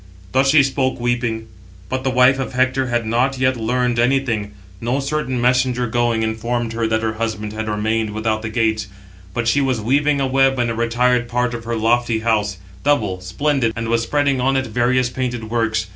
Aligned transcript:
Thus 0.31 0.49
she 0.49 0.63
spoke, 0.63 0.99
weeping; 0.99 1.47
but 1.87 2.03
the 2.03 2.09
wife 2.09 2.39
of 2.39 2.53
Hector 2.53 2.87
had 2.87 3.05
not 3.05 3.37
yet 3.37 3.55
learned 3.55 3.99
anything: 3.99 4.51
no 4.81 4.99
certain 4.99 5.39
messenger 5.39 5.85
going, 5.85 6.23
informed 6.23 6.73
her 6.73 6.87
that 6.87 7.03
her 7.03 7.13
husband 7.13 7.53
had 7.53 7.69
remained 7.69 8.09
without 8.09 8.41
the 8.41 8.49
gates; 8.49 8.87
but 9.35 9.47
she 9.47 9.61
was 9.61 9.79
weaving 9.79 10.19
a 10.19 10.25
web 10.25 10.57
in 10.57 10.71
a 10.71 10.75
retired 10.75 11.27
part 11.29 11.53
of 11.53 11.65
her 11.65 11.75
lofty 11.75 12.21
house; 12.21 12.57
double, 12.83 13.21
splendid, 13.21 13.73
and 13.75 13.89
was 13.89 14.01
spreading 14.01 14.41
on 14.41 14.57
it 14.57 14.65
various 14.65 15.11
painted 15.11 15.51
works. 15.51 15.85